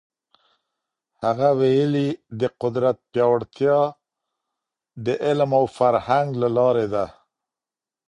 [1.23, 2.09] هغه ویلي،
[2.39, 3.79] د قدرت پیاوړتیا
[5.05, 7.05] د علم او فرهنګ له لاري ده.